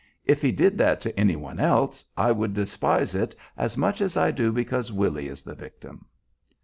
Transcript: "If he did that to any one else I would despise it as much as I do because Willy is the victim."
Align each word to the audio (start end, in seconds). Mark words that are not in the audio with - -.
"If 0.25 0.41
he 0.41 0.51
did 0.51 0.79
that 0.79 0.99
to 1.01 1.15
any 1.15 1.35
one 1.35 1.59
else 1.59 2.03
I 2.17 2.31
would 2.31 2.55
despise 2.55 3.13
it 3.13 3.35
as 3.55 3.77
much 3.77 4.01
as 4.01 4.17
I 4.17 4.31
do 4.31 4.51
because 4.51 4.91
Willy 4.91 5.27
is 5.27 5.43
the 5.43 5.53
victim." 5.53 6.07